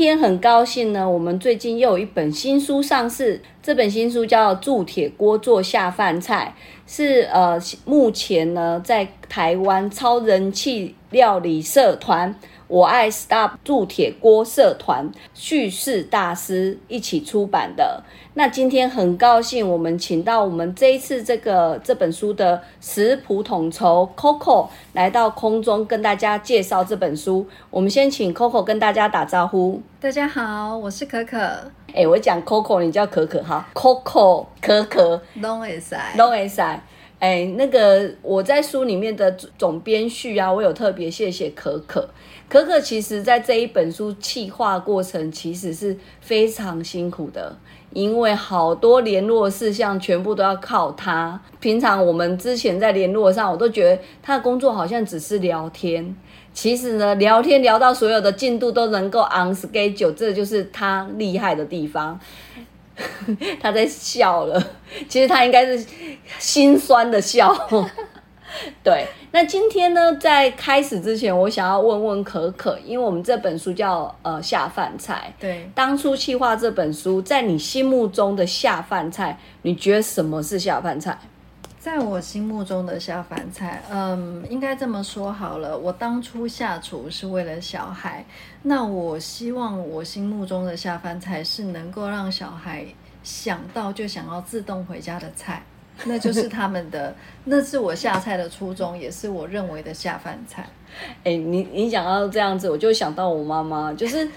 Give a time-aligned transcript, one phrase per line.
[0.00, 3.42] 天很高兴呢，我们最近又有一本新书上市。
[3.62, 6.54] 这本新书叫《铸铁锅做下饭菜》，
[6.90, 12.34] 是呃目前呢在台湾超人气料理社团。
[12.66, 18.02] 我爱 Stop 铸铁锅社团叙事大师一起出版的。
[18.40, 27.46] 那今天很高兴，我们请到我们这一次这个这本书的食谱统筹 Coco 来到空中跟大家介绍这本书。
[27.68, 29.82] 我们先请 Coco 跟大家打招呼。
[30.00, 31.36] 大家好，我是可可。
[31.92, 36.82] 哎，我讲 Coco，你叫可可哈？Coco 可可，Long as I Long as I。
[37.18, 42.08] 哎，那个我在书里面的总编序啊，我有特别谢谢可可。
[42.48, 47.54] 可可其实，在这一本书企划过程，其实是非常辛苦的，
[47.92, 51.40] 因为好多联络事项全部都要靠他。
[51.58, 56.16] 平常我们之前在联络上，我都觉得他的工作好像只是聊天，
[56.52, 62.18] 其实呢，聊天聊到所有的进度都能够 on schedule，这就是他厉害的地方。
[63.60, 64.62] 他在笑了，
[65.08, 65.86] 其实他应该是
[66.38, 67.54] 心酸的笑。
[68.82, 75.32] 对，那今天呢，在开始之前，我想要问问可可，因为我们这本书叫呃下饭菜。
[75.38, 81.18] 对，当初企划这本书，在你心目中的下饭菜，你觉得什么是下饭菜？
[81.78, 88.22] 在我心目中的下饭菜，嗯，应该这么说好了，我当初下厨是为了小孩，
[88.64, 92.84] 那我希望我心目中的下饭菜是能够让小孩
[93.22, 95.62] 想到就想要自动回家的菜。
[96.04, 100.66] 那就是他们的，那是我下菜的初衷，也是我认为的下饭菜。
[101.24, 104.28] 哎，你你讲到这样子，我就想到我妈妈，就是，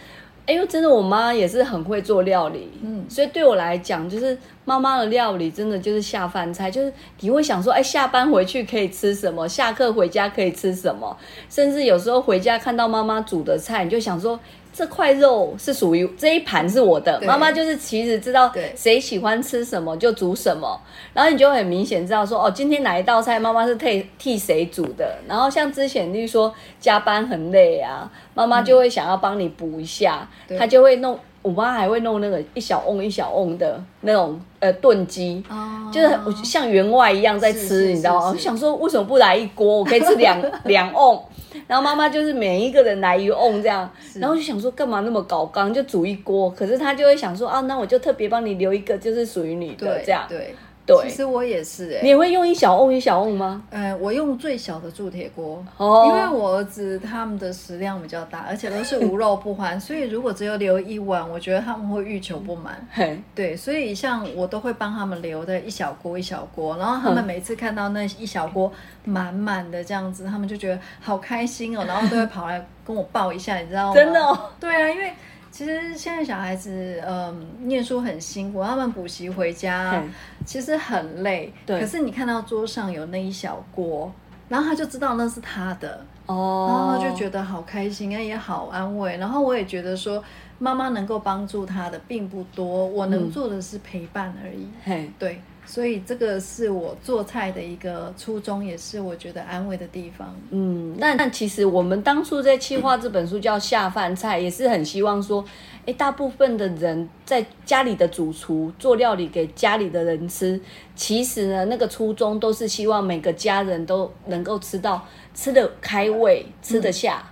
[0.45, 6.91] 哎呦，真的，我妈也是很会做料理，嗯，所以对我来讲，就是妈妈的料理真的就是下饭菜，就是
[7.21, 9.47] 你会想说，哎，下班回去可以吃什么？
[9.47, 11.17] 下课回家可以吃什么？
[11.49, 14.39] 甚至有时候回家看到妈妈煮的菜，你就想说。
[14.73, 20.81] 这块肉是属于这一盘是我的，妈妈就是其实知道谁喜欢吃什么就煮什么，
[21.13, 35.43] 然后你就很明显知道说哦，今天哪一道菜妈妈是替替谁煮的，然后像之前例如说加班很累啊，妈妈就会想要帮你补一下，她就会弄，我妈还会弄那个一小瓮一小瓮的那种呃炖鸡，
[35.91, 36.09] 就是
[36.43, 38.31] 像员外一样在吃，你知道吗？
[38.31, 41.21] 我想说为什么不来一锅，我可以吃两 两瓮。
[41.67, 50.25] 然后妈妈就是每一个人来一瓮这样，然后就想说干嘛那么搞刚就煮一锅，可是她就会想说啊，那我就特别帮你留一个，就是属于你的这样。
[50.27, 50.37] 对。
[50.37, 50.55] 对，
[50.85, 52.01] 其实我也是哎。
[52.03, 53.63] 你会用一小瓮一小瓮吗？
[53.69, 62.85] 嗯，我用最小的铸铁锅，哦，因为我儿子他们的食量比较大，而且都是无肉不欢， 所以如果只有留一碗，我觉得他们会欲求不满。
[63.33, 68.71] 对，所以像我都会帮他们留的一小锅一小锅，然后他们每次看到那一小锅
[69.05, 73.93] 满满的这样子，他们就觉得好开心哦，然后都会跑来跟我抱一下，你知道吗？
[73.95, 74.19] 真的？
[74.19, 75.13] 哦对啊，因为。
[75.53, 80.03] 其实现在小孩子，嗯，念书很辛苦，他们补习回家
[80.43, 81.53] 其实很累。
[81.63, 81.79] 对。
[81.79, 84.11] 可是你看到桌上有那一小锅，
[84.49, 89.17] 然后他就知道那是他的哦，然后就觉得好开心，也好安慰。
[89.17, 90.23] 然后我也觉得说，
[90.57, 94.67] 妈妈能够帮助他的并不多，我能做的是陪伴而已。
[94.83, 95.39] 嘿，对。
[95.65, 100.35] 所以这个是我做菜的一个初衷，也是我觉得安慰的地方。
[100.51, 105.43] 嗯，那那其实我们当初在企划这本书叫下饭菜，也是很希望说，
[105.85, 110.59] 哎，大部分的人在家里的主厨做料理给家里的人吃，
[110.95, 117.23] 其实呢，那个初衷都是希望每个家人都能够吃到吃的开胃，吃得下，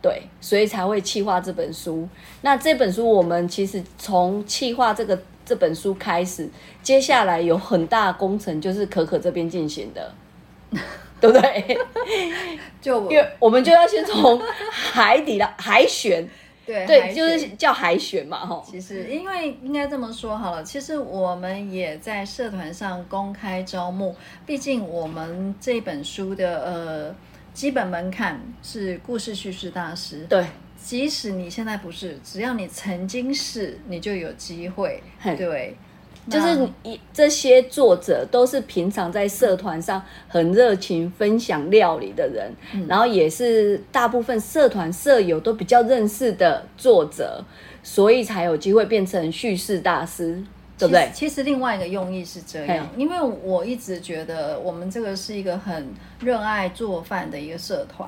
[0.00, 2.08] 对，所以才会气化这本书。
[2.40, 5.20] 那这本书我们其实从气化这个。
[5.44, 6.48] 这本书开始，
[6.82, 10.14] 接下来有很大工程，就是可可这边进行的，
[11.20, 11.78] 对不对？
[12.80, 16.28] 就因为我们就要先从海底的海选，
[16.66, 18.62] 对对，就是叫海选嘛，哈。
[18.64, 24.14] 其实，因为应该这么说好了，其实我们也在社团上公开招募，
[24.46, 27.14] 毕竟我们这本书的呃
[27.52, 30.44] 基本门槛是故事叙事大师，对。
[30.84, 35.02] 即使你现在不是，只要你曾经是，你就有机会。
[35.22, 35.74] 对，
[36.28, 42.52] 就是一这些作者都是平常在社团上很热情分享料理的人，
[42.86, 47.42] 然后也是大部分社团舍友都比较认识的作者，
[47.82, 50.44] 所以才有机会变成叙事大师，
[50.76, 51.10] 对不对？
[51.14, 55.88] 其实另外一个用意是这样，因为我一直觉得我们这个是一个很
[56.20, 58.06] 热爱做饭的一个社团。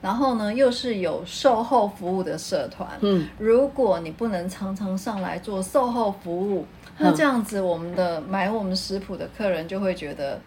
[0.00, 2.88] 然后呢，又是有售后服务的社团。
[3.00, 6.64] 嗯，如果你不能常常上来做售后服务，
[6.98, 10.40] 那这样子，我们的买我们食谱的客人就会觉得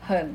[0.00, 0.34] 很。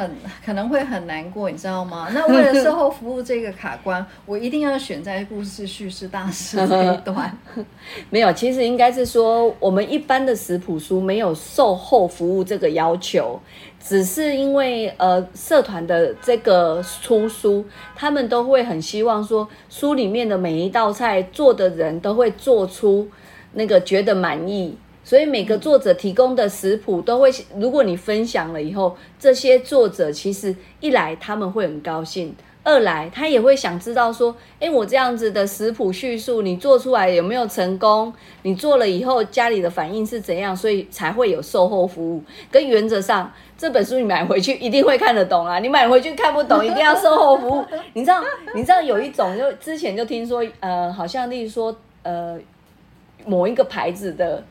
[0.00, 0.10] 很
[0.44, 2.08] 可能会很难过，你知道吗？
[2.14, 7.36] 那为了售后服务这个卡关， 我一定要选在故事叙事大师这一段。
[8.08, 13.38] 没有，其实应该是说，我们一般的食谱书没有售后服务这个要求，
[13.78, 17.64] 只是因为呃，社团的这个出书，
[17.94, 23.08] 他们都会很希望说，书里面的每一道菜做的人都会做出
[23.52, 24.76] 那个觉得满意。
[25.02, 38.12] 所以每个作者提供的食谱都会，如果你分享了以后，这些作者其实一来他们会很高兴，二来他也会想知道说，哎，我这样子的食谱叙述你做出来有没有成功？
[38.42, 40.54] 你做了以后家里的反应是怎样？
[40.54, 42.22] 所以才会有售后服务。
[42.50, 47.64] 跟原则上，这本书你买回去一定会看得懂啊，你买回去看不懂，一定要售后服务。
[47.94, 48.22] 你知道，
[48.54, 52.38] 你知道有一种就之前就听说，呃，好像例如说，呃。
[53.26, 54.42] 某一个牌子的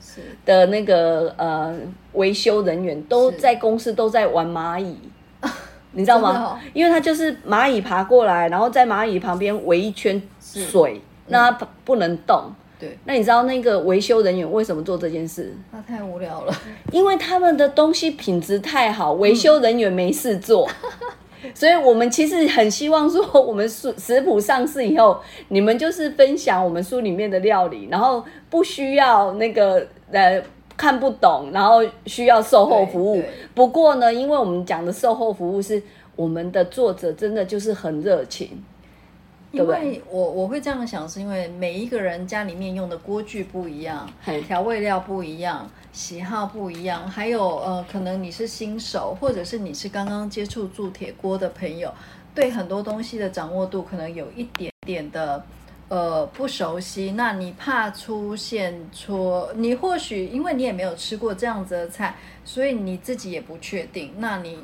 [0.46, 1.76] 的那个呃
[2.14, 4.98] 维修人员都在公司都在玩蚂蚁，
[5.94, 6.60] 你知道吗？
[6.74, 12.52] 因为他就是蚂蚁爬过来，然后在蚂蚁旁边围一圈水，那它不能动。
[12.80, 15.54] 对，那你知道那个维修人员为什么做这件事？
[15.72, 16.54] 那太无聊了，
[16.94, 20.66] 因为他们的东西品质太好，维修人员没事做。
[21.54, 25.20] 所以，我们其实很希望说，我们书食谱上市以后，
[25.50, 30.42] 你们就是分享我们书里面的料理，然后不需要那个呃
[30.76, 33.24] 看不懂，然后需要售后服务。
[33.54, 35.82] 不过呢，因为我们讲的售后服务是
[36.16, 38.64] 我们的作者真的就是很热情。
[39.52, 44.08] 因为我我会这样想，是因为每一个人家里面用的锅具不一样，
[44.46, 51.92] 调味料不一样，喜好不一样，还有呃，可能你是新手，或者是你是刚刚接触铸铁锅的朋友，
[52.36, 55.44] 对很多东西的掌握度可能有一点点的
[55.88, 57.12] 呃不熟悉。
[57.12, 64.14] 那你怕出现错，你或许因为你也没有吃过这样子的菜，所以你自己也不确定。
[64.20, 64.60] 那你。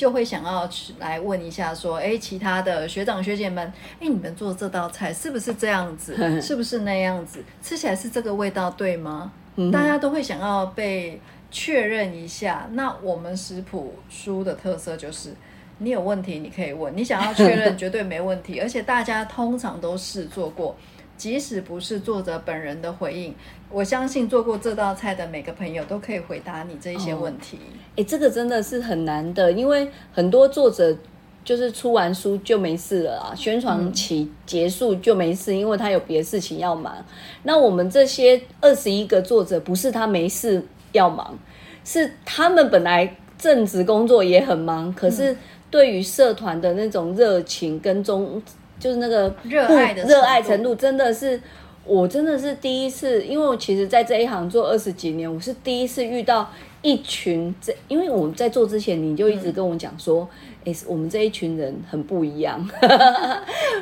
[0.00, 3.70] 就会想要去来问一下，说，哎，其他的学长学姐们，
[4.00, 6.16] 哎，你们做这道菜是不是这样子？
[6.40, 7.44] 是不是那样子？
[7.62, 9.30] 吃起来是这个味道对吗？
[9.70, 11.20] 大家都会想要被
[11.50, 12.66] 确认一下。
[12.72, 15.34] 那我们食谱书的特色就是，
[15.76, 20.74] 你有问题你可以问，你想要确认绝对没问题， 而且大家通常都是做过。
[21.20, 23.34] 即使不是作者本人的回应，
[23.70, 27.58] 我相信做过这道菜的每个朋友都可以回答你这一些问题。
[27.96, 30.96] 哎，这个真的是很难的，因为很多作者
[31.44, 36.96] 就是出完书就没事了啊，宣传期结束就没事，因为他有别的事情要忙。
[37.42, 41.38] 那我们这些二十一个作者，不是他没事要忙，
[41.84, 45.36] 是他们本来正职工作也很忙，可是
[45.70, 48.42] 对于社团的那种热情跟中。
[48.80, 51.40] 就是那个热爱的热爱程度，真的是
[51.84, 56.50] 我真的是第一次，因为我其实在这一行做二十几年，我是第一次遇到
[56.82, 60.26] 一群这，因为我们在做之前，你就一直跟我讲说，
[60.64, 62.68] 哎，我们这一群人很不一样。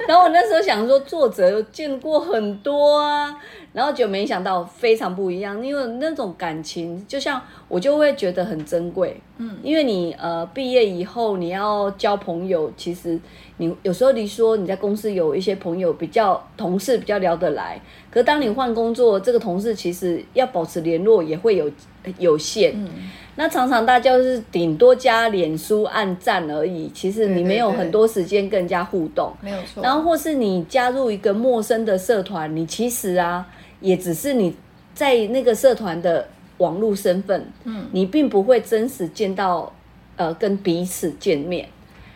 [0.09, 3.35] 然后我那时候想说，作者见过很多啊。
[3.79, 13.17] 然后就没想到非常不一样，因为那种感情，就像我就会觉得很珍贵，嗯，因为你呃毕业以后你要交朋友，其实
[13.59, 17.81] 你有时候你说你在公司有一些朋友比较同事比较聊得来，
[18.11, 21.71] 可当你换工作，这个同事其实要保持联络也会有
[22.19, 22.89] 有限，嗯，
[23.37, 33.47] 那常常大家就是顶多加脸书按赞而已，其实你没有很多时间跟人家互动，没有错，然后或是你加入一个陌生的社团，你其实啊。
[33.81, 34.57] 也只是你
[34.95, 39.73] 在那个社团的网络身份，嗯，你并不会真实见到，
[40.17, 41.69] 呃，跟彼此见面。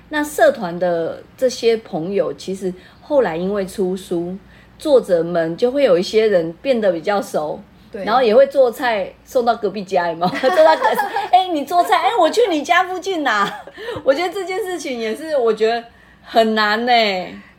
[0.09, 4.37] 那社团的这些朋友，其实后来因为出书，
[4.79, 7.59] 作者们就会有一些人变得比较熟，
[7.91, 10.27] 对，然后也会做菜送到隔壁家，有吗？
[10.41, 10.87] 做到隔，
[11.31, 13.51] 哎，你做菜，哎，我去你家附近拿。
[14.05, 15.83] 我觉得这件事情也是，我觉得
[16.23, 16.93] 很难呢。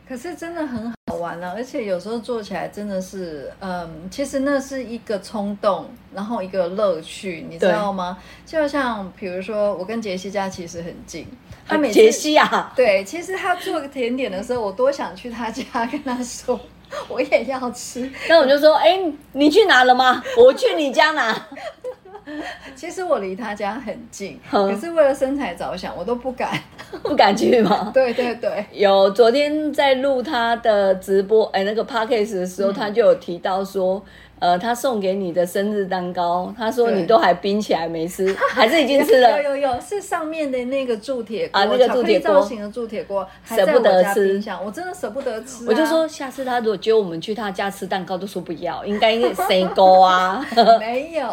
[0.06, 8.18] 可是真的很好玩了，而且有时候做起来真的是，嗯，其实那是一个冲动，然后一个乐趣，你知道吗？
[8.44, 11.26] 就像比如说，我跟杰西家其实很近，
[11.66, 16.60] 他每杰西啊，对，其实他做个甜点的时候，我多想去他家跟他说，
[17.08, 18.10] 我也要吃。
[18.28, 19.00] 那我就说，哎，
[19.32, 20.22] 你去拿了吗？
[20.36, 21.34] 我去你家拿。
[22.74, 26.58] 其实我离他家很近，可是为了身材着想，我都不敢，
[27.02, 27.90] 不敢去吗？
[27.94, 34.02] 对对对，有昨天在录他的直播，哎，那个 podcast 的时候，他就有提到说。
[34.44, 39.42] 呃，他送给你的生日蛋糕，他说你都还冰起来没吃， 还是已经吃了？
[39.42, 44.42] 有有有，是上面的那个铸铁锅，啊，那个铸铁锅造型的铸铁锅，舍不得吃。
[44.62, 45.66] 我真的舍不得吃。
[45.66, 50.44] 我就说下次他如果接我们去他家吃蛋糕，都说不要，应该谁勾啊？
[50.78, 51.26] 没有，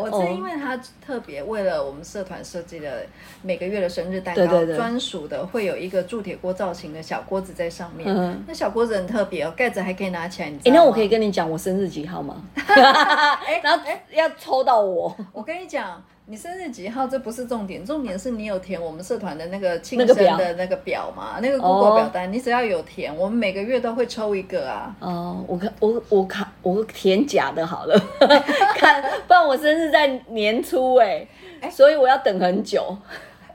[0.00, 3.06] 我是因为他特别为了我们社团设计的
[3.42, 8.08] 每个月的生日蛋糕，专属的会有一个铸铁锅造型的小锅子在上面。
[8.12, 10.48] 嗯那小锅子很特别哦，盖子还可以拿起来。
[10.64, 12.42] 哎，那我可以跟你讲我生日几号吗？
[13.62, 21.38] 然后要抽到我，我跟你讲，你生日几号这不是重点，重点是你有填我们社团的那个庆生的那个表嘛？
[21.40, 24.94] 那个 Google 表单，你只要有填，我们每个月都会抽一个啊。
[25.00, 28.00] 哦，我看我我看我填假的好了，
[28.76, 31.26] 看，不然我生日在年初哎，
[31.70, 32.96] 所以我要等很久。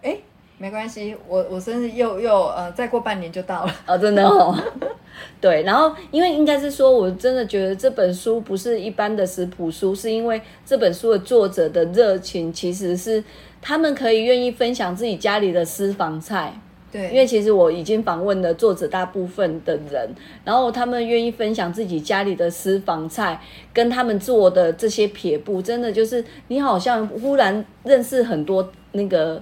[0.04, 0.18] 哎，
[0.62, 3.76] 没关系，我我生日又又呃再过半年就到了。
[3.88, 4.56] 哦，真的哦。
[5.42, 13.24] 对，然后因为应该是说，我真的觉得这本书不是一般的食谱书，是因为这本书的作者的热情，其实是
[13.60, 16.54] 他们可以愿意分享自己家里的私房菜。
[16.92, 20.14] 对，因为其实我已经访问了作者大部分的人，
[20.46, 23.42] 然后他们愿意分享自己家里的私房菜，
[23.74, 29.42] 跟他们做的这些撇步，真的就是你好像忽然认识很多那个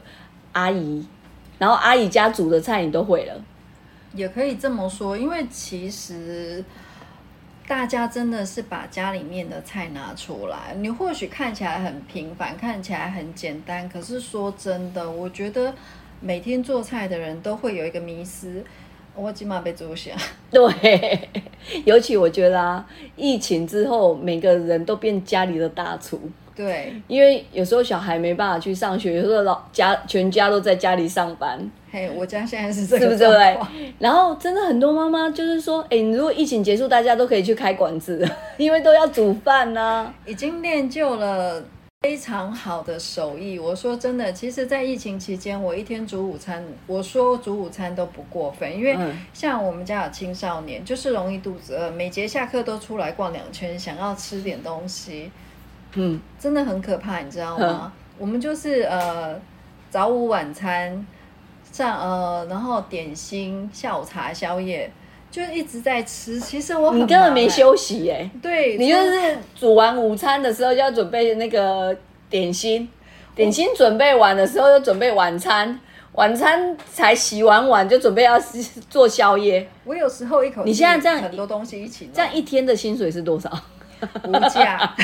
[0.60, 1.08] 阿姨，
[1.58, 3.42] 然后阿姨家煮的菜你都会了。
[4.14, 6.64] 也可以这么说，因为其实
[7.66, 15.74] 大家真的是把家里面的菜拿出来，你或许看起来很平凡，看起来很简单，可是说真的，我觉得
[16.20, 18.62] 每天做菜的人都会有一个迷失，
[19.16, 20.12] 我起码被做下。
[20.52, 21.30] 对，
[21.86, 22.86] 尤其我觉得啊，
[23.16, 26.20] 疫情之后，每个人都变家里的大厨。
[26.60, 31.58] 对，因为有时候小孩没办法去上学，有时候老家全家都在家里上班。
[31.90, 33.72] 嘿，我家现在是这个状况。
[33.98, 40.14] 然后真的很多妈妈就是说，哎，如果疫情结束，大家都可以去开馆子， 因为都要煮饭呢。
[40.26, 41.64] 已经练就了
[42.02, 43.58] 非常好的手艺。
[43.58, 48.98] 我说真的，其实，在疫情期间，我一天煮午餐，我说煮午餐都不过分，因为
[49.32, 55.32] 像我们家有青少年，就是容易肚子饿，每节下课都出来逛两圈，想要吃点东西。
[55.96, 57.92] 嗯，真的很可怕，你知道吗？
[58.18, 59.40] 我们就是呃，
[59.90, 61.06] 早午晚餐，
[61.72, 64.92] 上呃，然后点心、下午茶、宵夜，
[65.32, 66.40] 就一直在吃。
[66.40, 68.30] 其实我你根本没休息耶。
[68.42, 71.96] 对，你就是煮完午餐的时候就要准备那个
[72.30, 72.88] 点心，
[73.34, 75.80] 点心准备完的时候又准备晚餐，
[76.12, 78.40] 晚餐才洗完碗就准备要
[78.90, 79.68] 做宵夜。
[79.86, 83.50] 我有时候一口你现在这样很多东西一起，这样一天的薪水是多少？
[84.24, 84.96] 无价，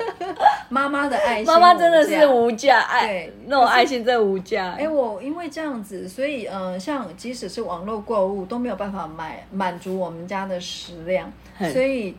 [0.68, 4.72] 妈妈的爱心，妈妈真的是无价爱，那种爱心真的无价。
[4.78, 11.32] 哎，我因为这样子，所以嗯，像即使是网络购物都没有办法买满足我们家的食量，
[11.72, 12.16] 所以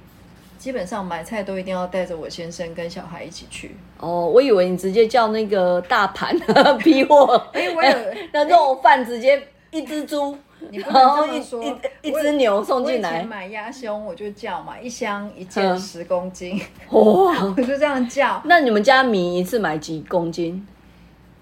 [0.57, 3.75] 基本上买菜都一定要带着我先生跟小孩一起去。
[3.99, 6.37] 哦，我以为你直接叫那个大盘
[6.77, 7.97] 批货，哎，我有
[8.33, 10.37] 那肉饭直接一只猪。
[10.69, 11.63] 你不能这么说，
[12.01, 13.23] 一只牛送进来。
[13.23, 18.41] 买鸭胸我就叫嘛，一箱一件十公斤，哇， 我就这样叫。
[18.45, 20.65] 那你们家米一次买几公斤？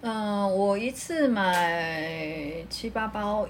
[0.01, 3.45] 嗯，我一次买七八包。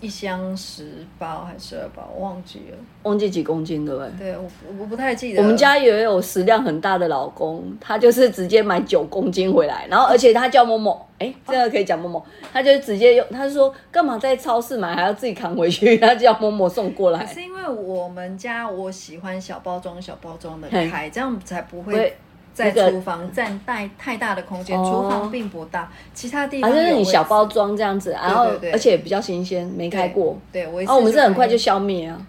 [0.00, 4.10] 一箱十包还是十二包，我忘记了，忘记几公斤对不对？
[4.18, 4.48] 对，我
[4.78, 5.42] 我不太记得。
[5.42, 17.26] 我们家也有食量很大的老公，他就是直接买九公斤回来，然后而且他叫某某，哎，这个可以讲某某，他就直接用，他说干嘛在超市买还要自己扛回去，他叫某某送过来。
[17.26, 22.16] 是因为我们家我喜欢小包装小包装的开，这样才不会。
[22.58, 30.36] 在厨房占带太大的空间，厨房并不大，其他地方就是你小包装这样子，然后而且比较新鲜，没开过。
[30.52, 32.20] 对，我哦，我们是很快就消灭啊。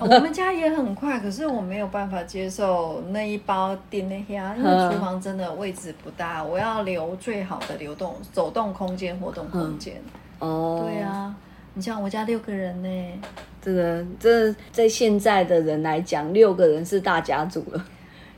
[0.00, 9.94] 我们家也很快，可是我没有办法接受那一包订那些，因为厨房真的位置不大，我要留最好的流动走动空间、活动空间。
[10.40, 11.32] 哦，对啊，
[11.74, 12.88] 你像我家六个人呢，
[13.62, 17.84] 真的，这在现在的人来讲，六个人是大家族了。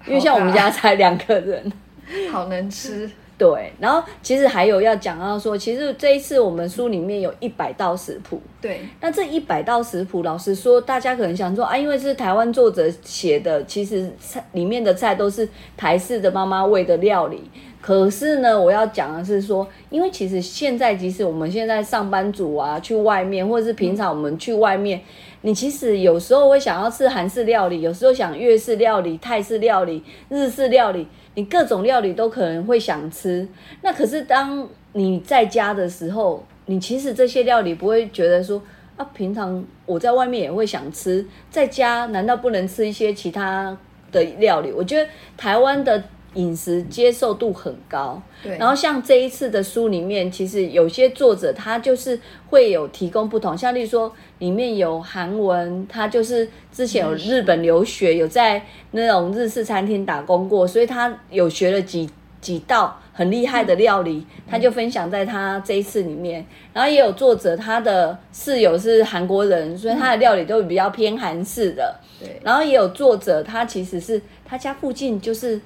[0.08, 1.72] 因为像我们家才两个人，
[2.32, 3.08] 好能吃。
[3.36, 8.42] 对，然后其实还有要讲到说，其实这一次我们书里面有一百道食谱。
[8.60, 17.48] 对，那这一百道食谱，老实说，大家可能想说啊，因为是台湾作者写的，其实菜里面的菜都是台式的妈妈味的料理。
[17.80, 25.00] 可是呢，我要讲的是说，因为其实现在即使我们现在上班族啊，去外面，或者是平常我们去外面。
[25.42, 31.06] 你其实有时候会想要吃韩式料理，有时候想粤式料理、泰式料理、日式料理。
[31.34, 33.46] 你各种料理都可能会想吃。
[33.82, 38.60] 那可是当你在家的时候，你其实这些料理不会觉得说
[38.96, 43.78] 啊，平常我在外面也会想吃，在家难道不能吃一些其他
[44.10, 44.72] 的料理？
[44.72, 46.02] 我觉得台湾的。
[46.34, 48.56] 饮食接受度很高，对。
[48.58, 52.20] 然后像这一次的书里面，其实有些作者他就是
[52.50, 62.08] 会有提供不同，像例如说里面有韩文，他就是之前有日本留学，有在那种日式餐厅打工过，所以他有学了几
[62.42, 66.44] 几道很厉害的料理，他就分享在他这一次里面。
[66.74, 71.98] 然后也有作者他的室友是韩国人，所以他的料理都比较偏韩式的。
[72.20, 72.38] 对。
[72.44, 75.58] 然后也有作者他其实是他家附近就是。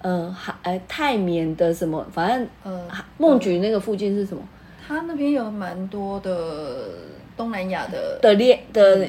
[0.00, 4.42] 呃，海呃泰缅的什么，反正呃梦菊那个附近是什么？
[4.86, 6.88] 他那边有蛮多的
[7.36, 9.06] 东南亚的的列的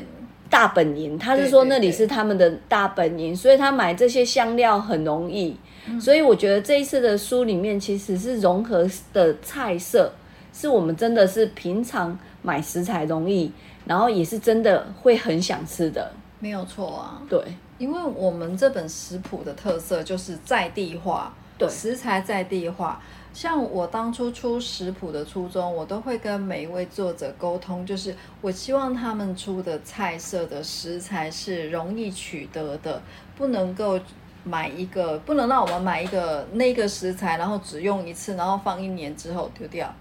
[0.50, 5.55] 大本营，他是说那里是他们的大本营，所以他买这些香料很容易。
[6.01, 10.12] 所以我觉得这一次的书里面其实是融合的菜色，
[10.53, 13.51] 是我们真的是平常买食材容易，
[13.86, 16.12] 然后也是真的会很想吃的。
[16.39, 17.39] 没有错啊，对。
[17.80, 23.02] 因为我们这本食谱的特色就是在地化，对食材在地化。
[23.32, 33.02] 像我当初出食谱的初衷，我都会跟每一位作者沟通，就是我希望他们出的菜色的食材是容易取得的，
[33.38, 34.00] 不能够
[34.44, 39.94] 买一个，不能让我们买一个那个食材，然后只用一次，然后放一年之后丢掉，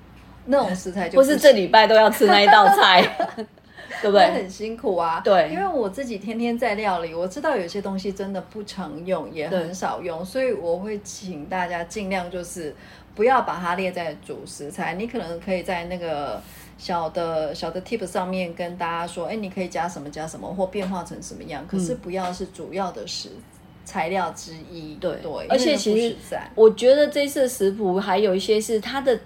[0.46, 3.06] 那种食材就不是这礼拜都要吃那一道菜。
[4.00, 4.30] 对不对？
[4.32, 5.20] 很辛苦啊。
[5.24, 12.74] 对，因为我自己天天在料理，我知道有些东西真的不常用，也很少用，所以我会请大家尽量就是
[13.14, 14.94] 不要把它列在主食材。
[14.94, 16.40] 你可能可以在那个
[16.76, 23.30] 小的小的 tip 上面跟大家说，哎，你可以加什么加什么，或变化成什么样，可是不要是主要的食
[23.84, 24.94] 材料之一。
[25.00, 26.16] 对对，而且其实
[26.54, 29.18] 我觉得这次食谱还有一些是它的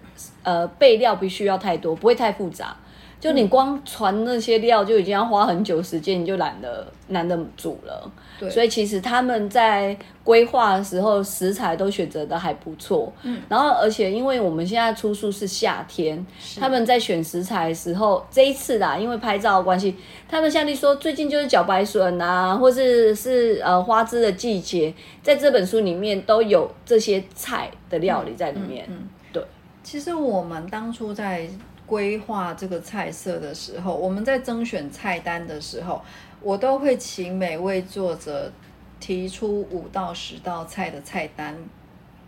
[0.43, 2.77] 呃备料必须要太多，不会太复杂。
[3.23, 8.11] 就你光传那些料就已经要花很久时间，你就懒得懒得煮了。
[8.37, 13.13] 对，所以其实他们在规划的时候，食材都选择的还不错。
[13.23, 16.27] 嗯，然后而且因为我们现在出书是夏天，
[16.59, 19.95] 他们在选食材的时候，这一次啦，因为拍照的关系，
[20.29, 28.85] 他们像你说最近就是茭白笋啊，或是是呃花枝的季节，在这本书里面都有这些菜的料理在里面。
[28.89, 29.41] 嗯，对。
[29.85, 31.49] 其实我们当初在。
[31.87, 36.03] 规划这个菜色的时候，我们在征选菜单的时候，
[36.41, 38.51] 我都会请每位作者
[38.99, 41.57] 提出五到十道菜的菜单。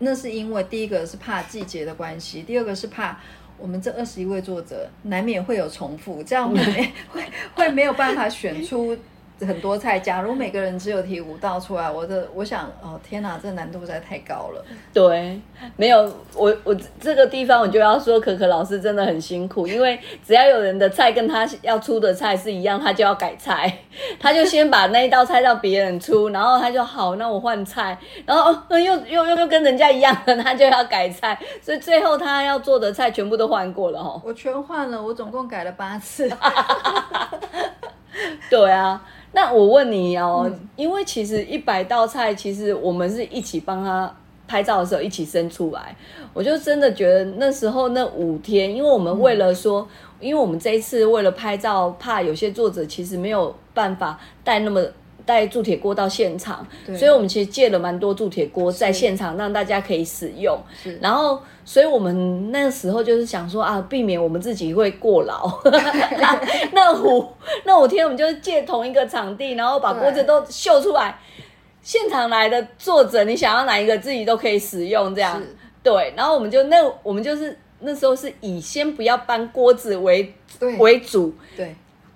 [0.01, 3.19] 那是因为第一个是怕季节的关系，第二个是怕
[3.57, 8.97] 我们这二十一位作者难免会有重复，这样会会会没有办法选出。
[9.40, 14.64] 很多菜，假如每个人只有提五道出来，我的我想，哦天哪，这难度实在太高了。
[14.92, 15.40] 对，
[15.77, 16.01] 没有
[16.35, 23.81] 我我这个地方我就要说，可可老师真的很辛苦，因为只要有人的菜跟他要出的菜是一样，他就要改菜，
[24.20, 34.20] 他就先把那一道菜让别人出，然后他就好，那我换菜，然后又又又又跟人家一样的，他就要改菜，所以最后他要做的菜全部都换过了哈。
[34.25, 36.31] 我全换了，我总共改了八次。
[38.49, 39.03] 对啊。
[39.35, 44.11] 那我问你哦，因为其实一百道菜，其实我们是一起帮他
[44.47, 45.94] 拍照的时候一起生出来。
[46.33, 49.87] 我就真的觉得那时候那五天，因为我们为了说，
[50.20, 54.81] 因为我们这一次为了拍照，怕有些作者其实没有办法带那么。
[55.27, 60.59] 带铸铁锅到现场，所以我们其实借了蛮多铸铁锅在现场，让大家可以使用。
[61.01, 65.51] 然后，所以我们那时候就是想说啊，避免我们自己会过劳。
[66.73, 67.27] 那五
[67.65, 71.19] 那五天，我们就是借同一个场地，然后把锅子都秀出来。
[71.83, 75.15] 现场来的作者，你想要哪一个，自己都可以使用。
[75.15, 75.43] 这样
[75.83, 76.13] 对。
[76.17, 80.35] 然后我们就那我们就是那时候是以先不要搬锅子为
[80.79, 81.35] 为主。
[81.57, 81.75] 对。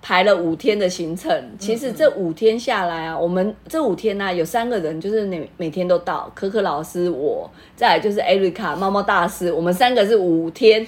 [0.09, 10.83] 排了五天的行程，其实这五天下来啊，我们这五天呢有三个人，就是每每天都到，可可老师我，再来就是艾瑞卡猫猫大师，我们三个是五天，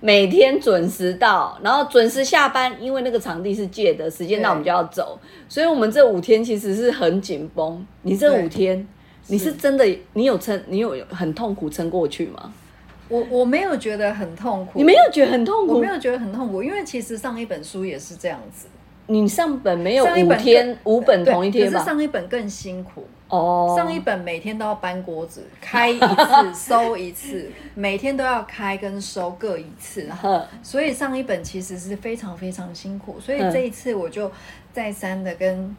[0.00, 7.86] 每天准时到，然后准时下班，因为那个场地是借的，时间到我们就要走，所以我们这五天其实是很紧绷。
[8.02, 8.84] 你这五天，
[9.28, 12.52] 你是真的，你有撑，你有很痛苦撑过去吗？
[13.08, 15.74] 我我没有觉得很痛苦，你没有觉得很痛苦？
[15.74, 18.66] 我没有觉得很痛苦，因为其实上一本书也是这样子。
[19.06, 21.78] 你上本没有五天五本同一天吧？
[21.78, 23.74] 可是上一本更辛苦哦。
[23.76, 26.06] 上一本每天都要搬锅子，开一次
[26.70, 30.08] 收一次，每天都要开跟收各一次，
[30.62, 33.20] 所以上一本其实是非常非常辛苦。
[33.20, 34.30] 所以这一次我就
[34.72, 35.76] 再三的跟。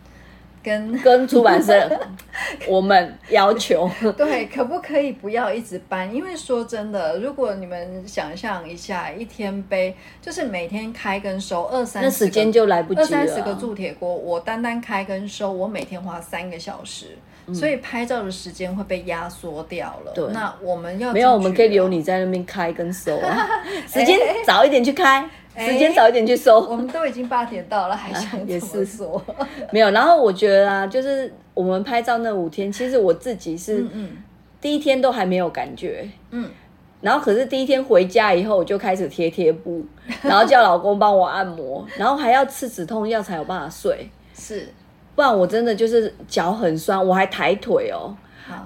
[0.65, 1.87] 跟 跟出版社，
[2.67, 6.13] 我们要求，对，可不可以不要一直搬？
[6.13, 13.05] 因为说真的，如果你们想象一下，一天背就是每天开跟收二三，那时间就来不及了。
[13.05, 17.17] 二三十个铸铁锅，我单单开跟收，我每天花三个小时，
[17.53, 20.11] 所以拍照的时间会被压缩掉了。
[20.15, 23.47] 对，那我们要没有，我们可以留你在那边开跟收啊，
[23.87, 25.29] 时间早一点去开。
[25.57, 29.21] 时间早一点去收，我们都已经八点到了，还想 也是说？
[29.71, 29.89] 没有。
[29.91, 33.85] 然后我觉得啊，就是我们拍照那五天，其实我自己是
[34.59, 36.49] 第一天都还没有感觉，嗯。
[37.01, 39.85] 然后可是第一天回家以后，我就开始贴贴布，
[40.23, 44.09] 然后叫老公帮我按摩，然后还要吃止痛药才有办法睡。
[44.33, 44.67] 是，
[45.13, 48.15] 不然我真的就是脚很酸，我还抬腿哦。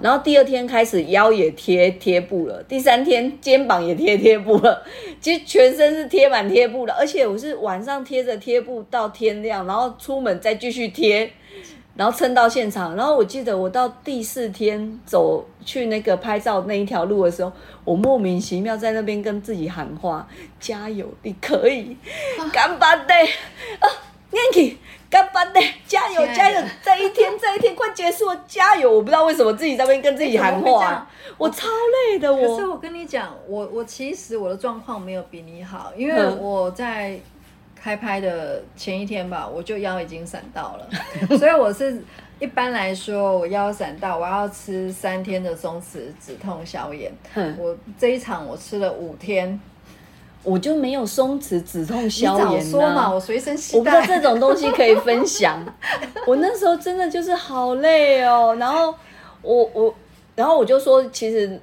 [0.00, 4.82] 然后第二天开始腰也贴贴布了，第三天肩膀也贴贴布了，
[5.20, 11.30] 其实全身是贴满贴布的，而且我是晚上贴着贴布到天亮，然后出门再继续贴，
[11.96, 12.94] 然后撑到现场。
[12.94, 17.52] 然后我记得我到第四天走去那个拍照那一条路的时候，
[17.84, 21.96] 我莫名其妙在那边跟自己喊话：加油，你可以，
[22.52, 23.14] 干巴爹
[23.78, 23.88] 啊，
[24.30, 24.78] 念起。
[25.10, 26.62] 干巴的，加油加油！
[26.80, 28.88] 这一天 这一天快结束了，加油！
[28.88, 31.04] 我不知道为什么自己在那边跟自己喊话，
[31.36, 32.32] 我超累的。
[32.32, 37.18] 我可是我跟你讲，我我其实我的状况没有比你好，因为我在
[37.74, 40.88] 开拍的前一天吧，我就腰已经闪到了，
[41.36, 42.00] 所以我是
[42.38, 47.12] 一般来说我腰闪到，我要吃三天的松弛止痛消炎。
[47.58, 49.60] 我这一场我吃了五天。
[50.42, 53.92] 我就没有松弛止痛消炎说嘛，我随身携带。
[53.92, 55.62] 我不知道这种东西可以分享。
[56.26, 58.94] 我那时候真的就是好累哦，然后
[59.42, 59.94] 我我，
[60.34, 61.60] 然后我就说，其实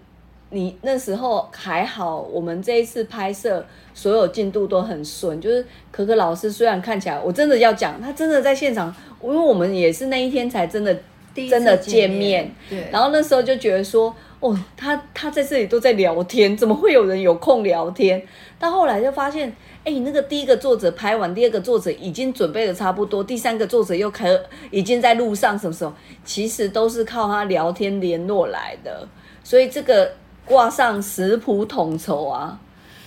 [0.52, 5.42] 你那时候还好，我们这一次拍摄所有进度都很顺。
[5.42, 10.96] 就是可可老师虽然看起来，我真的要讲，他真的在现场，因为我们也是那一天才真的
[11.34, 12.54] 真的见面。
[12.70, 12.88] 对。
[12.92, 14.16] 然后那时候就觉得说。
[14.40, 18.22] 哦，他他在这里都在聊天，怎么会有人有空聊天？
[18.60, 19.52] 到后来就发现，
[19.84, 25.92] 哎，那个第一个作者拍完，第二个作者已经准备的差不多，第三个作者又可已经在路上，什么时候？
[26.24, 29.08] 其实都是靠他聊天联络来的，
[29.44, 30.12] 所以这个
[30.46, 32.60] 挂上食谱统筹啊，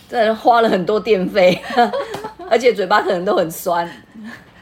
[0.09, 1.62] 这花了很多电费，
[2.51, 3.88] 而且嘴巴可能都很酸。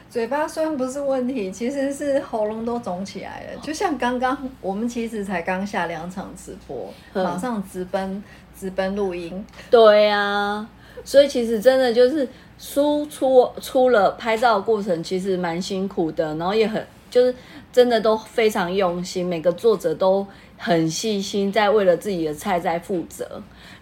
[0.09, 3.59] 嘴巴酸不是问题，其实是喉咙都肿起来了。
[3.61, 8.23] 就像刚刚我们其实才刚下两场直播，马上直奔
[8.59, 9.45] 直奔录音。
[9.69, 10.67] 对呀，
[11.03, 17.35] 所以其实真的就是输出出了拍照过程，其实蛮辛苦的，然后也很就是
[17.71, 20.25] 真的都非常用心，每个作者都
[20.57, 23.39] 很细心，在为了自己的菜在负责。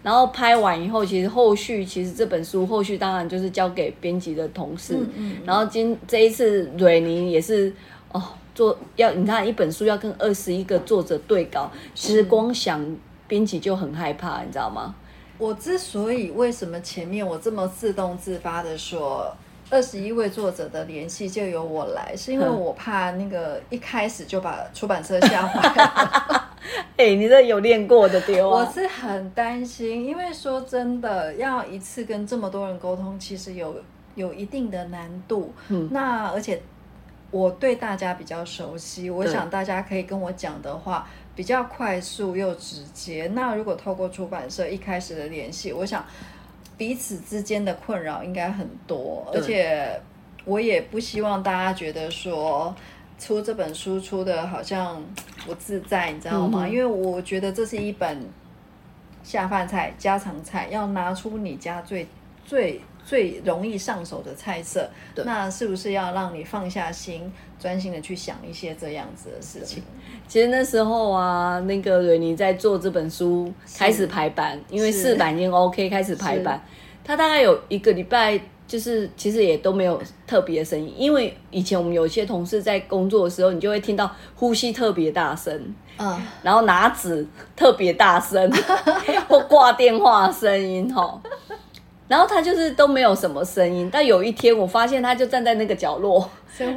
[0.08, 4.96] 然后拍完以后，其实后续其实这本书后续当然就是交给编辑的同事。
[4.96, 5.38] 嗯嗯。
[5.46, 7.74] 然后今这一次蕊妮也是
[8.14, 8.24] 哦，
[8.56, 12.82] 做要你看一本书要跟二十一个作者对稿，其实光想
[13.28, 14.96] 编辑就很害怕，你知道吗？
[15.38, 19.36] 我之所以为什么前面我这么自动自发的说
[19.70, 26.42] 二十一位作者的联系就由我来，是因为我怕那个一开始就把出版社吓坏。
[26.98, 28.64] 哎，你这有练过的丢啊！
[28.64, 33.76] 我是很担心，因为说真的，要一次跟这么多人沟通，其实有
[34.16, 35.54] 有一定的难度。
[35.70, 36.62] 嗯，那而且
[37.32, 43.30] 我对大家比较熟悉，我想大家可以跟我讲的话比较快速又直接。
[43.34, 46.06] 那如果透过出版社一开始的联系，我想
[46.78, 50.00] 彼此之间的困扰应该很多，而且
[50.46, 52.76] 我也不希望大家觉得说。
[53.20, 55.04] 出这本书出的好像
[55.46, 56.68] 不自在，你知道吗？
[56.68, 58.24] 因为我觉得这是一本
[59.24, 62.08] 下饭菜、家常菜，要拿出你家最
[62.46, 64.90] 最最容易上手的菜色。
[65.26, 69.82] 那是不是要让你放下心，专心的去想一些这样子的事情？
[70.28, 76.62] 其实那时候啊，那个瑞妮在做这本书开始排版，因为四版已经 OK，开始排版，
[77.04, 78.40] 他大概有一个礼拜。
[78.68, 87.26] 就是其实也都没有特别的声音，因为以前我们有些同事在工作的时候，你就会听到呼吸特别大声，嗯，然后拿纸
[87.56, 88.52] 特别大声，
[89.30, 91.22] 或挂电话声音哈，
[92.10, 93.90] 然后他就是都没有什么声音。
[93.90, 96.30] 但有一天我发现他就站在那个角落，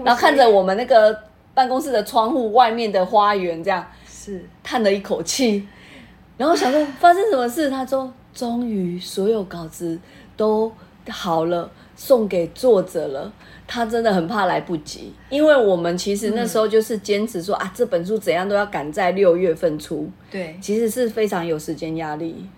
[0.05, 1.19] 然后看着我们那个
[1.55, 5.67] 办公室的窗户外面的花园，这样是叹了一口气，
[6.37, 7.69] 然后想说发生什么事？
[7.69, 9.99] 他说终于所有稿子
[10.37, 10.71] 都
[11.09, 11.69] 好了。
[12.01, 13.31] 送给作者了，
[13.67, 20.11] 他真的很怕来不及，因为我们其实那时候就是坚持说啊，这本书怎样都要赶在六月份出。
[20.31, 22.49] 对，其实是非常有时间压力。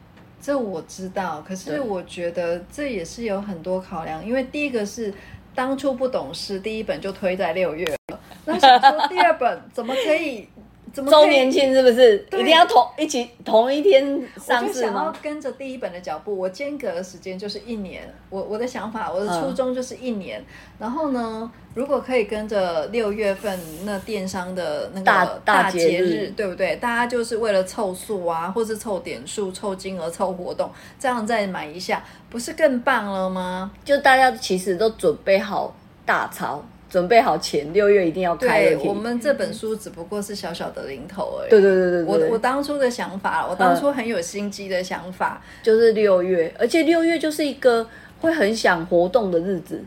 [0.41, 5.13] 这我知道，可是我觉得这也是有很多考量，因为第一个是
[5.57, 8.21] 当初不懂事，第一本就推在六月了。
[8.45, 10.47] 那想说第二本怎么可以？
[10.93, 15.15] 周年庆是不是一定要同一起同一天上市吗？
[15.23, 18.03] 跟着第一本的脚步，我间隔的时间就是一年。
[18.29, 20.45] 我我的想法，我的初衷就是一年。
[20.79, 26.77] 然后呢，如果可以跟着六月份那电商的那个大节日，对不对？
[26.77, 33.71] 大家就是为了凑数啊，或是凑点数、凑金额、凑活动，这样再买一下，不是更棒了吗？
[33.85, 35.75] 就大家其实都准备好
[36.05, 36.63] 大钞。
[36.93, 38.61] 准备好钱，六月一定要开。
[38.61, 41.49] 对，我们这本书只不过是小小的零头而已。
[41.49, 47.89] 对对对对我我当初的想法，我当初很有心机的想法，就是六月，而且六月就是一个
[48.21, 49.83] 会很想活动的日子，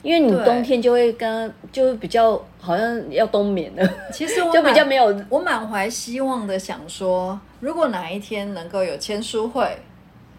[0.00, 3.86] 因为你冬天就会跟就比较好像要冬眠了。
[4.10, 9.76] 其实我 就比较没有，我满怀希望的想说，如果哪一天能够有签书会，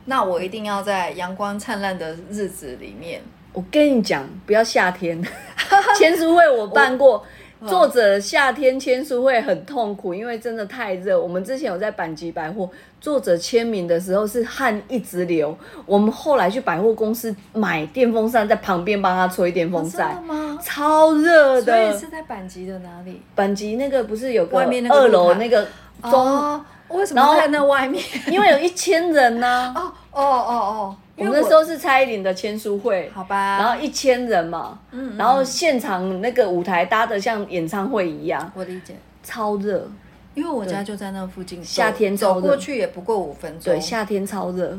[0.06, 3.22] 那我一定要在阳光灿烂的日子里面。
[3.54, 5.22] 我跟你讲，不要夏天
[5.98, 7.24] 签书会，我办过。
[7.68, 11.20] 作者夏天签书会很痛苦，因为真的太热。
[11.20, 12.70] 我们之前有在板吉百货，
[13.02, 15.58] 作者签名的时候是汗一直流。
[15.88, 20.24] 我们后来去百货公司买电风扇，在旁边帮他吹电风扇，
[20.62, 21.92] 超热的。
[21.92, 23.24] 所以是在板吉的哪里？
[23.34, 25.68] 板吉那个不是有个二楼那个
[26.04, 26.64] 中？
[26.90, 28.04] 为什么在那外面？
[28.28, 29.74] 因为有一千人呢。
[29.76, 30.96] 哦哦哦哦。
[31.18, 39.90] 我们那时候是蔡依林的签书会，好吧，然后一千人嘛，嗯，然后现场那个舞台搭的像演唱会一样，我理解，超热，
[40.36, 44.78] 因为我家就在那附近，夏天走过去也不过五分钟，对，夏天超热，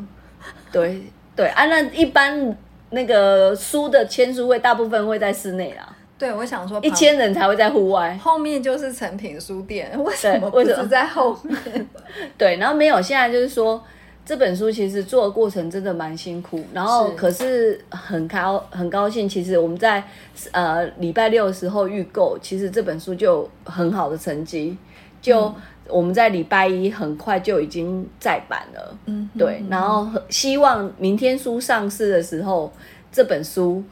[0.70, 1.02] 对
[1.34, 2.56] 对，啊，那一般
[2.90, 11.88] 那个书的签书会大部分会在室内啦，对，我想说一千人才会在户外，后面就是成品书店，为什么不是在后面？
[12.38, 13.82] 对，然后没有，现在就是说。
[14.28, 19.26] 这本书其实做的过程真的蛮辛苦，然后可是很高很高兴。
[19.26, 20.04] 其实我们在
[20.50, 24.76] 呃礼拜六的时候预购，其实这本书就很好的成绩，
[25.22, 25.50] 就
[25.88, 28.98] 我们在礼拜一很快就已经再版了。
[29.06, 29.64] 嗯，对。
[29.70, 32.70] 然后希望明天书上市的时候，
[33.10, 33.82] 这本书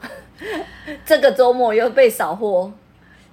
[1.03, 2.71] 这个周末又被扫货，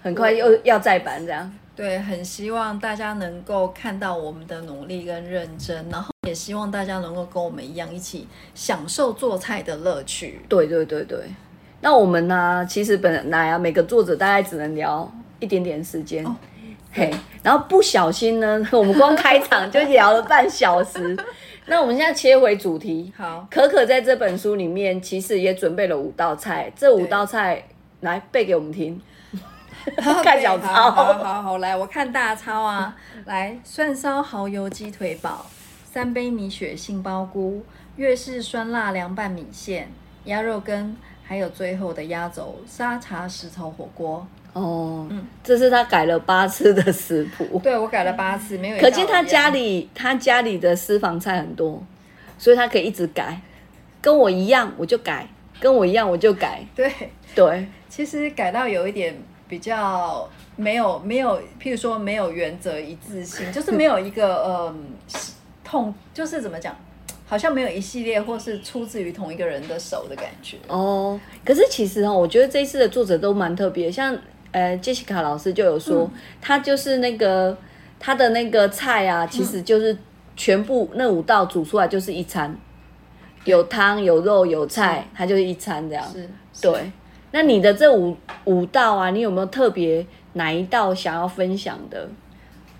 [0.02, 1.52] 很快又要再版这样。
[1.76, 10.40] 对，很希望大家能够看到我们的努力跟认真，然后也希望大家能够跟我们一样，一起享受做菜的乐趣。
[10.48, 11.18] 对对对对，
[11.80, 12.64] 那我们呢？
[12.68, 16.24] 其实本来啊，每个作者大概只能聊一点点时间，
[16.92, 21.16] 嘿，然后不小心呢， 我们光开场就聊了半小时。
[21.66, 27.64] 那我们现在切回主题，好，可可在这本书里面其实也准备了五道菜，这五道菜
[28.02, 29.00] 来背给我们听。
[30.22, 32.96] 看小抄，好好好，来我看大超啊！
[33.26, 35.46] 来，蒜烧蚝油鸡腿堡，
[35.84, 37.64] 三杯米血杏鲍菇，
[37.96, 39.88] 粤式酸辣凉拌米线，
[40.24, 44.26] 鸭肉羹，还有最后的压轴沙茶石头火锅。
[44.52, 47.60] 哦，嗯，这是他改了八次的食谱。
[47.62, 48.78] 对，我改了八次，没有。
[48.78, 51.82] 可见他家里他家里的私房菜很多，
[52.38, 53.40] 所以他可以一直改。
[54.00, 55.26] 跟我一样，我就改；
[55.58, 56.64] 跟我一样，我就改。
[56.74, 56.92] 对
[57.34, 59.16] 对，其实改到有一点。
[59.54, 64.74] 比较没有没有，譬如说没有原则一致性，就是没有一个呃
[65.62, 66.76] 痛，就是怎么讲，
[67.24, 70.56] 好像没有一系列或是出自于同一个人的手的感觉。
[70.66, 74.18] 哦，可是其实哦，我觉得这一次的作者都蛮特别，像
[74.50, 77.56] 呃杰西卡老师就有说，他就是那个
[78.00, 79.96] 他的那个菜啊，其实就是
[80.34, 82.58] 全部那五道煮出来就是一餐，
[83.44, 86.04] 有汤有肉有菜，它就是一餐这样。
[86.12, 86.28] 是，
[86.60, 86.90] 对。
[87.34, 92.08] 那你的这五五道啊，你有没有特别哪一道想要分享的？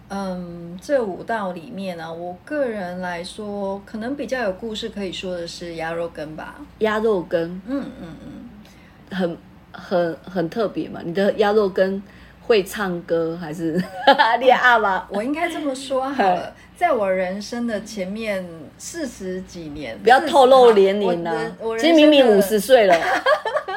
[0.09, 6.55] 嗯，这五道里面呢，我个人来说，可能比较有故事可以说的是鸭肉羹吧。
[6.79, 9.37] 鸭肉羹，嗯嗯嗯，很
[9.73, 11.01] 很很特别嘛。
[11.05, 12.01] 你的鸭肉羹
[12.43, 13.73] 会唱歌还是
[14.39, 15.05] 练阿吗？
[15.11, 21.57] 我应该这么说好了， 在我人生的前面四十几年，不要透露年龄呢。
[21.77, 22.95] 其实明明五十岁了。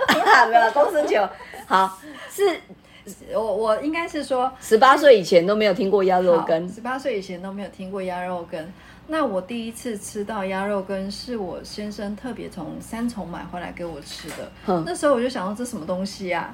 [0.50, 1.28] 没有公司球，
[1.66, 1.98] 好
[2.32, 2.60] 是，
[3.34, 8.74] 我我应该是说，十八岁以前都没有听过鸭肉羹，十八岁以前都没有听过鸭肉羹。
[9.08, 14.52] 那我第一次吃到鸭肉羹，是我先生特别从三重买回来给我吃的。
[14.86, 16.54] 那时候我就想到这什么东西啊？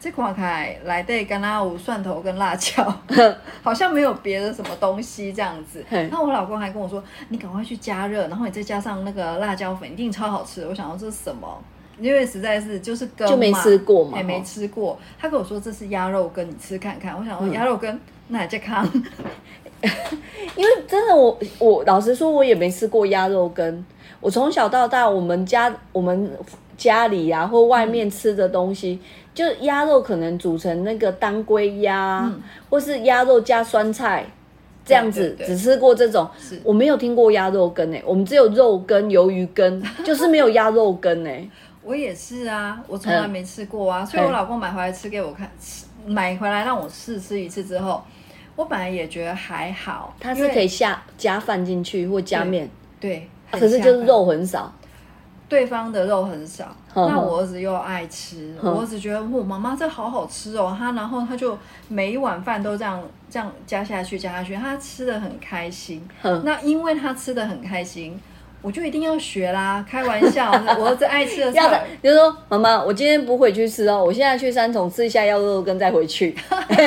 [0.00, 2.84] 这款开来对干拉五蒜头跟辣椒，
[3.64, 5.84] 好像没有别的什么东西这样子。
[6.08, 10.64] 那我老公还跟我说，你赶快去加热，然后你再加上那个辣椒粉，一定超好吃。
[10.68, 11.60] 我想到这是什么？
[12.00, 14.98] 因为实在是就是羹就没吃过嘛，也没吃过。
[15.18, 17.16] 他跟我说这是鸭肉羹，你吃看看。
[17.18, 18.88] 我想说鸭肉羹，那再看。
[20.56, 23.84] 因为真的，我我老实说，我也没吃过鸭肉羹。
[24.20, 26.28] 我从小到大，我们家我们
[26.76, 28.98] 家里啊或外面吃的东西，
[29.32, 32.28] 就鸭肉可能煮成那个当归鸭，
[32.68, 34.26] 或是鸭肉加酸菜
[34.84, 36.28] 这样子，只吃过这种，
[36.64, 41.48] 我没有听过鸭肉羹诶，我们只有肉羹、鱿鱼羹，就是没有鸭肉羹诶。
[41.88, 48.04] 我也是啊，我从来没吃过啊，所以我老公买回来吃给我看，吃买回来让我试吃一次之后，
[48.56, 52.68] 我本来也觉得还好，它是可以下加饭进去或加面，
[53.00, 54.70] 对，可是就是肉很少。
[55.48, 61.56] 对方的肉很少，那我儿子又爱吃，我儿子觉得我妈妈这好好吃哦，他然后他就
[61.88, 66.06] 每一碗饭都这样这样加下去加下去，他吃的很开心。
[66.44, 68.20] 那因为他吃的很开心，
[68.60, 69.84] 我就一定要学啦。
[69.88, 76.34] 开玩笑， 我儿子爱吃的菜，就是说妈妈，我今天不回去吃哦，我现在去三重吃一下腰肉羹再回去，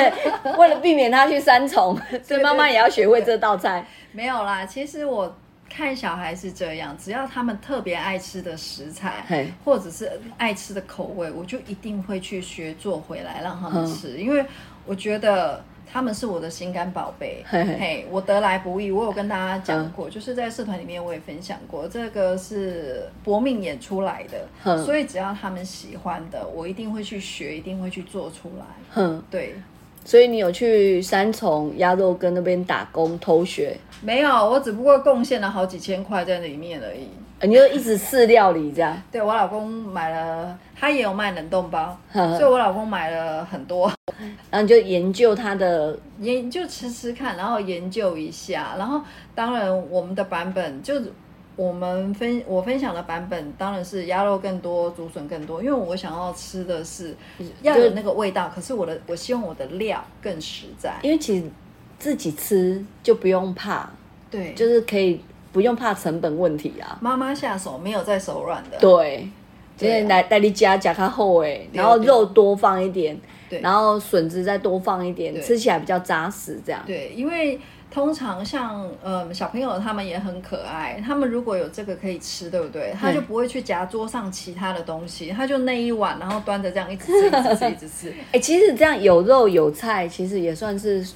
[0.58, 3.86] 为了避免他去三重，所以妈妈也要学会这道菜。
[4.12, 5.34] 没有啦，其实我。
[5.74, 9.24] 看小孩是这样，只要他们特别爱吃的食材，
[9.64, 14.44] 或者是爱吃的口味，我就一定会去学做回来让他们吃，因为
[14.84, 17.44] 我觉得他们是我的心肝宝贝。
[17.46, 29.04] 嘿，我得来不易，我有跟大家讲过，就是在社团里面我也分享过，这个是搏命演出来的，所以只要他们喜欢的，我一定会去学，一定会去做出来。
[29.30, 29.54] 对。
[30.04, 33.76] 所以你有去三重鸭肉羹那边打工偷学？
[34.00, 37.06] 没有，我只不过贡献了好几千块在里面而已。
[37.42, 39.02] 你就一直试料理这样？
[39.10, 43.92] 对我老公买了，他也有卖冷冻包，所以我老公买了很多。
[44.50, 49.00] 然后你就研究他的， 研就吃吃看，然后研究一下，然后
[49.34, 50.94] 当然我们的版本就。
[51.54, 57.14] 我们分我分享的版本当然是鸭肉更多，竹笋更多，因为我想要吃的是
[57.60, 58.50] 要有那个味道。
[58.54, 61.44] 可是我的我希望我的料更实在，因为其实
[61.98, 63.88] 自己吃就不用怕，
[64.30, 65.20] 对，就是可以
[65.52, 66.98] 不用怕成本问题啊。
[67.00, 69.28] 妈妈下手没有在手软的，对，
[69.76, 73.16] 今天来带你加加它厚哎，然后肉多放一点，
[73.48, 76.82] 对，然后笋子再多放一点，吃起来比较扎实，这样。
[76.86, 77.60] 对，因为。
[77.94, 82.90] 通常像呃小朋友他们也很可爱，他们如果有这个可以吃，对不对？
[82.98, 88.14] 他就不会去夹桌上其他的东西，他就那一碗，然后端着这样一直吃，一直吃，一直吃。
[88.32, 91.06] 哎，其实这样有肉有菜，其实也算是。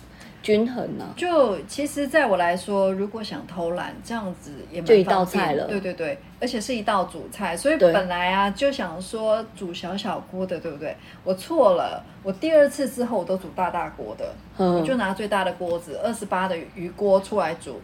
[0.46, 1.04] 均衡呢？
[1.16, 5.64] 就其实，在我来说，如果想偷懒，这样子也就一道菜了。
[5.66, 10.96] 对对对，而且是一道主菜，所以本来啊就想说煮小小锅的，对不对？
[11.24, 17.80] 我错了，我第二次之后我都煮大大锅的，我就拿最大的锅子，二十八的鱼锅出来煮，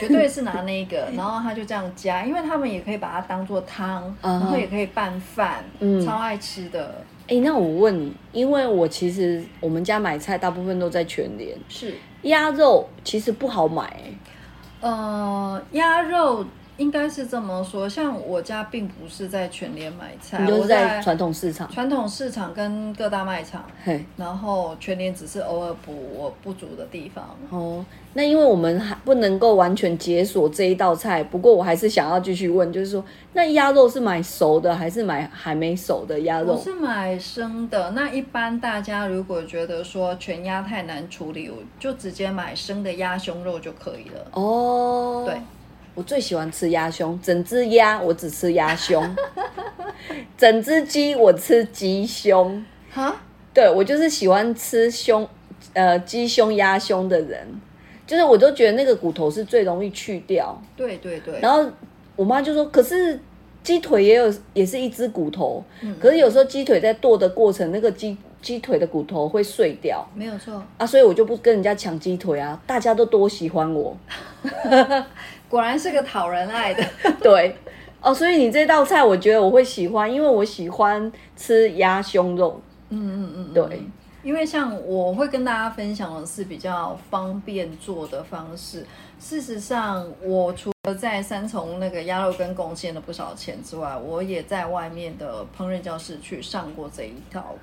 [0.00, 5.62] 绝对是拿那个， 然后他就这样加，因为他们也可以把它当做汤，然后也可以拌饭，
[6.04, 6.92] 超爱吃的。
[7.30, 13.96] 哎，那我问你，因为我其实我们家买菜大部分都在全联，是鸭肉其实不好买。
[14.80, 16.44] 呃，鸭肉
[16.80, 23.66] 应该是这么说，像我家并不是在全联买菜，我在传统市场，传统市场跟各大卖场，
[24.16, 27.36] 然后全联只是偶尔补我不足的地方。
[27.50, 27.84] 哦。
[28.14, 36.54] 那因为我们还不能够完全解锁这一道菜，不过我还是想要继续问，就是说，那鸭肉是买熟的还是买还没熟的鸭肉？
[36.54, 37.90] 我是买生的。
[37.90, 44.26] 那一般大家如果觉得说全鸭太难处理，我就直接买生的鸭胸肉就可以了。
[44.32, 45.40] 哦，对，
[46.00, 49.14] 我最喜欢吃鸭胸，整只鸭我只吃鸭胸，
[50.34, 52.64] 整只鸡我吃鸡胸。
[52.90, 53.14] 哈？
[53.52, 55.28] 对，我就是喜欢吃胸，
[55.74, 57.46] 呃，鸡胸、鸭胸的人。
[58.06, 61.38] 就是我都觉得那个骨头是最容易去掉，对对对。
[61.42, 61.70] 然后
[62.16, 63.20] 我妈就说：“可是
[63.62, 65.62] 鸡腿也有，也是一只骨头。
[66.00, 72.58] 可是有时候鸡腿在剁的过程，那个鸡鸡腿的骨头会碎掉。”没有错啊，所以我就不跟人家抢鸡腿啊。
[72.66, 73.94] 大家都多喜欢我，
[75.50, 76.82] 果然是个讨人爱的。
[77.20, 77.54] 对
[78.00, 82.58] 哦，所以你这道菜我觉得我会喜欢，因为我喜欢吃鸭胸肉。
[82.88, 83.82] 嗯嗯嗯，对。
[84.22, 88.86] 因为像我会跟大家分享的是比较方便做的方式。
[89.18, 97.54] 事实上，我除了在三重那个鸭肉跟贡献了不少钱之外，我也在外面的烹饪教室去上过这一道。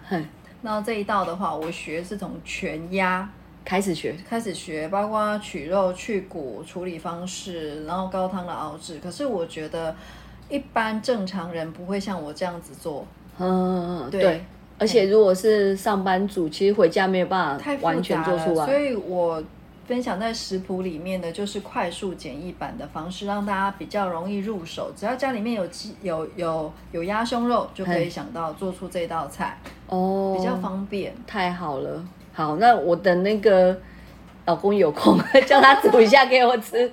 [0.62, 3.30] 那这一道的话，我学是从全鸭
[3.68, 8.98] 开始学，开始学，包括取肉、去骨、处理方式，然后高汤的熬制。
[9.04, 9.94] 可是我觉得
[10.48, 13.06] 一般正常人不会像我这样子做。
[13.38, 14.42] 嗯，对。
[14.80, 18.66] 而且如果是上班族，其实回家没有办法完全做出来。
[18.66, 19.44] 所以我
[19.86, 24.94] 分享在食谱里面的就是快速简易版的方式，让大家比较容易入手。
[24.96, 31.14] 只要家里面有鸡、有有有鸭胸肉，就可以想到做出这道菜哦，比较方便。
[31.26, 32.02] 太好了，
[32.38, 33.76] 好，那我等那个
[34.46, 35.18] 老公有空
[35.48, 36.92] 叫他煮一下给我吃。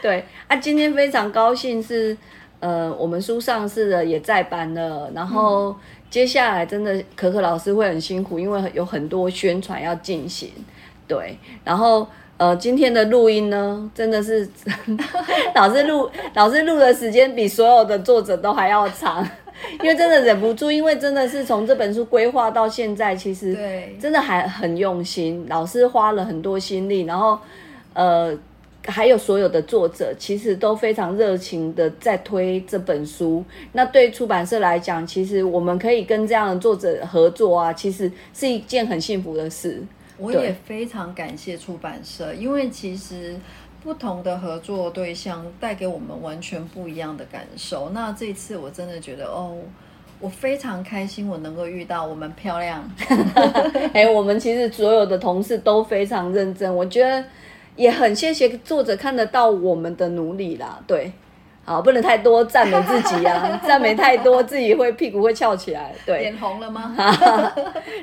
[0.00, 2.16] 对啊，今天非常高兴是。
[2.60, 5.74] 呃，我们书上市的也在班了，然后
[6.10, 10.52] 接下来真的可可老师会很辛苦，因为有很多宣传要进行，
[11.08, 12.06] 对，然后
[12.36, 14.46] 呃，今天的录音呢，真的是
[15.56, 19.26] 老师录老师录的时间比所有的作者都还要长。
[19.82, 23.56] 因为真的忍不住，因为真的是从这本书规划到现在，其实
[24.00, 27.38] 真的还很用心，老师花了很多心力，然后
[27.94, 28.36] 呃，
[28.86, 33.44] 还有所有的作者其实都非常热情的在推这本书。
[33.72, 39.82] 那对出版社来讲，其实我们可以跟这样的作者合作啊，其实是一件很幸福的事。
[40.16, 43.36] 我也非常感谢出版社，因为其实。
[43.82, 47.90] 不同的合作对象带给我们完全不一样的感受。
[47.90, 49.56] 那这次我真的觉得，哦，
[50.20, 52.88] 我非常开心，我能够遇到我们漂亮。
[53.92, 57.24] 哎，我们其实所有的同事都非常认真，我觉得
[57.76, 60.78] 也很谢谢作者看得到我们的努力啦。
[60.86, 61.12] 对。
[61.70, 63.48] 好，不能太多赞美自己啊！
[63.64, 65.94] 赞美太多，自己会屁股会翘起来。
[66.04, 66.96] 对，脸红了吗？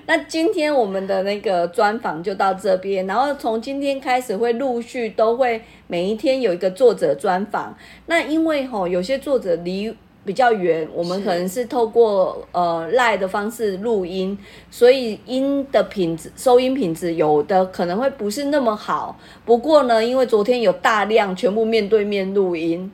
[0.05, 7.75] 那今天我们的那个专访就到这边，然后从今天开始会陆续都会每一天有一个作者专访。
[8.05, 9.93] 那因为吼有些作者离
[10.23, 14.37] 比较远，我们可能是透过呃赖的方式录音，
[14.71, 19.19] 所以音的品质、收音品质有的可能会不是那么好。
[19.43, 22.89] 不过呢，因为昨天有大量全部面对面录音。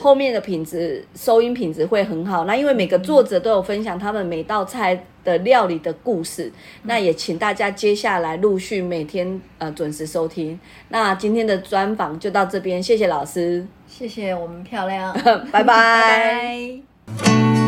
[0.00, 2.44] 后面的品质收音品质会很好。
[2.44, 10.58] 那因为每个作者都有分享他们每道菜的料理的故事，那也请大家接下来陆续每天呃准时收听。
[10.88, 15.16] 那今天的专访就到这边，谢谢老师，谢谢我们漂亮，
[15.50, 17.63] 拜拜。